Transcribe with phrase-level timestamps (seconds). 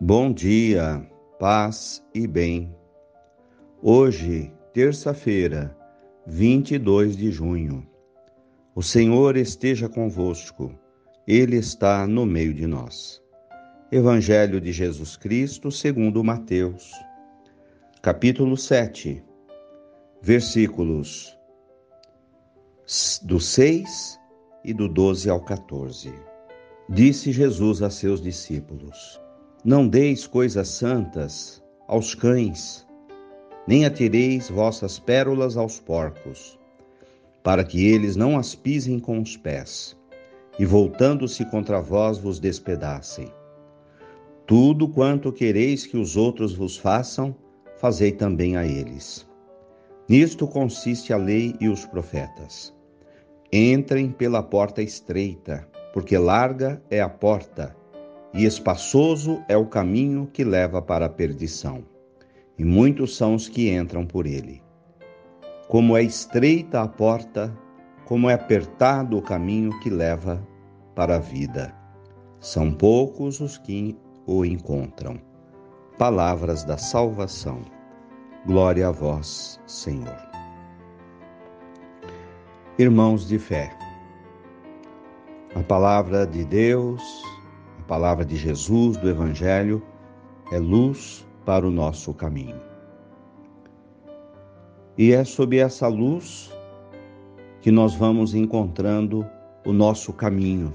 [0.00, 2.74] Bom dia, paz e bem.
[3.80, 5.74] Hoje, terça-feira,
[6.26, 7.86] 22 de junho.
[8.74, 10.76] O Senhor esteja convosco,
[11.28, 13.22] Ele está no meio de nós.
[13.92, 16.90] Evangelho de Jesus Cristo, segundo Mateus,
[18.02, 19.22] capítulo 7,
[20.20, 21.38] versículos
[23.22, 24.18] do 6
[24.64, 26.12] e do 12 ao 14.
[26.88, 29.22] Disse Jesus a seus discípulos:
[29.66, 32.86] Não deis coisas santas aos cães,
[33.66, 36.58] nem atireis vossas pérolas aos porcos,
[37.42, 39.96] para que eles não as pisem com os pés,
[40.58, 43.32] e voltando-se contra vós vos despedacem.
[44.46, 47.34] Tudo quanto quereis que os outros vos façam,
[47.78, 49.26] fazei também a eles.
[50.06, 52.74] Nisto consiste a lei e os profetas.
[53.50, 57.74] Entrem pela porta estreita, porque larga é a porta
[58.34, 61.84] e espaçoso é o caminho que leva para a perdição,
[62.58, 64.60] e muitos são os que entram por ele.
[65.68, 67.56] Como é estreita a porta,
[68.04, 70.46] como é apertado o caminho que leva
[70.94, 71.74] para a vida.
[72.40, 73.96] São poucos os que
[74.26, 75.18] o encontram.
[75.96, 77.62] Palavras da salvação.
[78.44, 80.18] Glória a vós, Senhor.
[82.78, 83.72] Irmãos de fé,
[85.54, 87.22] a palavra de Deus,
[87.84, 89.82] a palavra de Jesus, do Evangelho,
[90.50, 92.58] é luz para o nosso caminho.
[94.96, 96.50] E é sob essa luz
[97.60, 99.26] que nós vamos encontrando
[99.66, 100.72] o nosso caminho,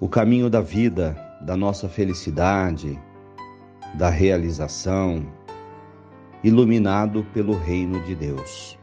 [0.00, 3.00] o caminho da vida, da nossa felicidade,
[3.94, 5.24] da realização,
[6.42, 8.76] iluminado pelo reino de Deus.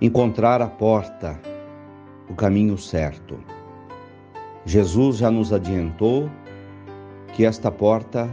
[0.00, 1.38] Encontrar a porta
[2.30, 3.38] o caminho certo.
[4.64, 6.30] Jesus já nos adiantou
[7.34, 8.30] que esta porta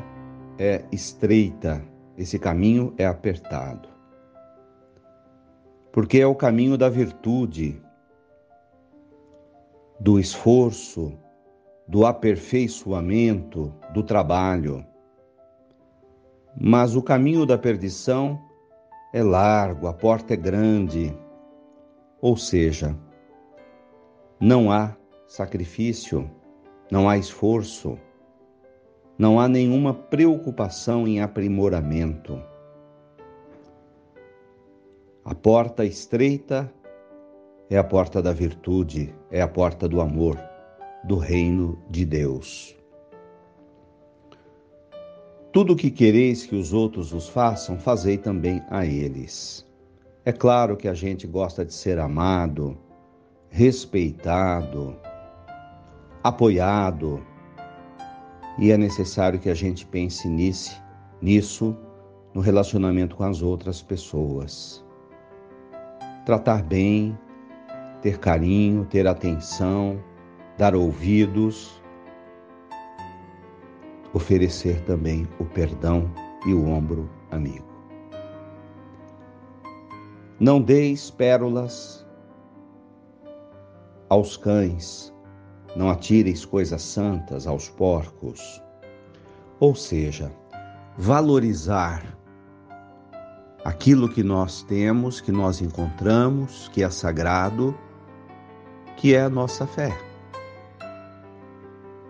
[0.60, 1.82] é estreita,
[2.18, 3.90] esse caminho é apertado.
[5.92, 7.82] Porque é o caminho da virtude,
[10.00, 11.18] do esforço,
[11.88, 14.86] do aperfeiçoamento, do trabalho.
[16.56, 18.40] Mas o caminho da perdição
[19.12, 21.18] é largo, a porta é grande.
[22.22, 22.96] Ou seja,
[24.40, 24.99] não há
[25.30, 26.30] sacrifício,
[26.92, 28.00] não há esforço,
[29.16, 32.42] não há nenhuma preocupação em aprimoramento.
[35.24, 36.74] A porta estreita
[37.70, 40.36] é a porta da virtude, é a porta do amor,
[41.04, 42.76] do reino de Deus.
[45.54, 49.64] Tudo o que quereis que os outros vos façam, fazei também a eles.
[50.26, 52.76] É claro que a gente gosta de ser amado,
[53.50, 54.98] respeitado,
[56.24, 57.22] apoiado.
[58.58, 60.82] E é necessário que a gente pense nisso,
[61.22, 61.78] nisso
[62.34, 64.86] no relacionamento com as outras pessoas.
[66.26, 67.18] Tratar bem,
[68.02, 70.04] ter carinho, ter atenção,
[70.58, 71.82] dar ouvidos,
[74.14, 76.12] oferecer também o perdão
[76.46, 77.68] e o ombro amigo.
[80.40, 82.06] Não deis pérolas
[84.10, 85.14] aos cães,
[85.76, 88.62] não atireis coisas santas aos porcos.
[89.60, 90.32] Ou seja,
[90.98, 92.04] valorizar
[93.64, 97.78] aquilo que nós temos, que nós encontramos, que é sagrado,
[98.98, 99.98] que é a nossa fé.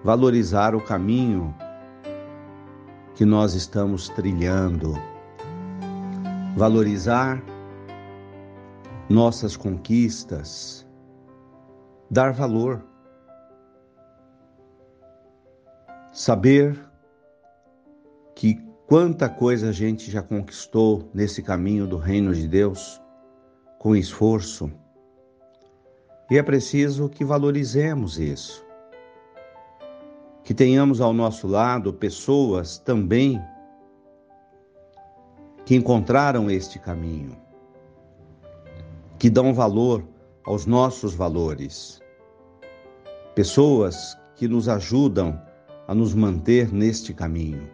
[0.04, 1.54] Valorizar o caminho
[3.16, 4.94] que nós estamos trilhando,
[6.56, 7.44] valorizar
[9.10, 10.88] nossas conquistas,
[12.10, 12.89] dar valor.
[16.12, 16.78] Saber
[18.36, 18.56] que
[18.88, 23.00] quanta coisa a gente já conquistou nesse caminho do reino de Deus
[23.78, 24.72] com esforço.
[26.32, 28.66] E é preciso que valorizemos isso.
[30.44, 33.40] Que tenhamos ao nosso lado pessoas também
[35.66, 37.38] que encontraram este caminho,
[39.20, 40.04] que dão valor
[40.44, 42.02] aos nossos valores.
[43.36, 45.40] Pessoas que nos ajudam
[45.90, 47.68] a nos manter neste caminho.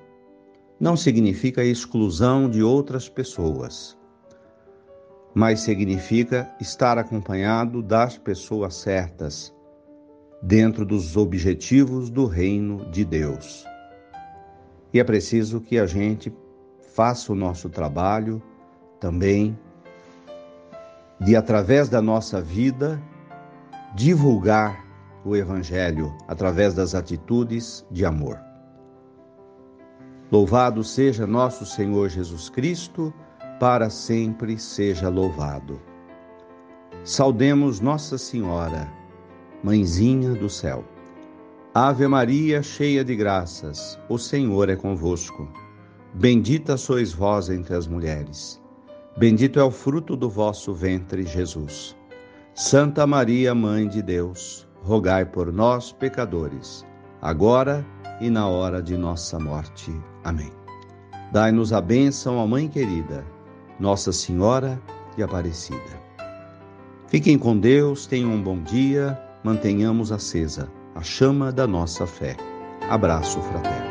[0.80, 3.98] Não significa exclusão de outras pessoas,
[5.34, 9.54] mas significa estar acompanhado das pessoas certas,
[10.42, 13.66] dentro dos objetivos do reino de Deus.
[14.94, 16.34] E é preciso que a gente
[16.94, 18.42] faça o nosso trabalho
[18.98, 19.60] também
[21.20, 22.98] de através da nossa vida
[23.94, 24.85] divulgar
[25.26, 28.40] o Evangelho através das atitudes de amor.
[30.32, 33.14] Louvado seja nosso Senhor Jesus Cristo,
[33.60, 35.82] para sempre seja louvado.
[37.04, 38.92] Saudemos Nossa Senhora,
[39.64, 40.84] Mãezinha do céu.
[41.74, 45.48] Ave Maria, cheia de graças, o Senhor é convosco.
[46.14, 48.62] Bendita sois vós entre as mulheres.
[49.18, 51.96] Bendito é o fruto do vosso ventre, Jesus.
[52.54, 56.86] Santa Maria, Mãe de Deus, rogai por nós, pecadores,
[57.20, 57.84] agora
[58.22, 59.92] e na hora de nossa morte.
[60.24, 60.52] Amém.
[61.32, 63.26] Dai-nos a bênção, ó Mãe querida,
[63.80, 64.80] Nossa Senhora
[65.18, 66.06] de Aparecida.
[67.08, 72.38] Fiquem com Deus, tenham um bom dia, mantenhamos acesa a chama da nossa fé.
[72.88, 73.85] Abraço fraterno.